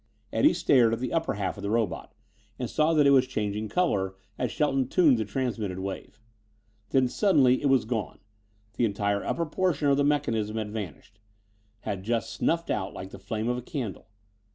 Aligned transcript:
Eddie 0.33 0.55
stared 0.55 0.93
at 0.93 0.99
the 0.99 1.13
upper 1.13 1.35
half 1.35 1.57
of 1.57 1.61
the 1.61 1.69
robot 1.69 2.15
and 2.57 2.71
saw 2.71 2.95
that 2.95 3.05
it 3.05 3.11
was 3.11 3.27
changing 3.27 3.69
color 3.69 4.15
as 4.35 4.49
Shelton 4.51 4.87
tuned 4.87 5.19
the 5.19 5.25
transmitted 5.25 5.77
wave. 5.77 6.19
Then 6.89 7.07
suddenly 7.07 7.61
it 7.61 7.67
was 7.69 7.85
gone. 7.85 8.17
The 8.77 8.85
entire 8.85 9.23
upper 9.23 9.45
portion 9.45 9.89
of 9.89 9.97
the 9.97 10.03
mechanism 10.03 10.57
had 10.57 10.71
vanished; 10.71 11.19
had 11.81 12.01
just 12.01 12.33
snuffed 12.33 12.71
out 12.71 12.95
like 12.95 13.11
the 13.11 13.19
flame 13.19 13.47
of 13.47 13.57
a 13.59 13.61
candle. 13.61 14.07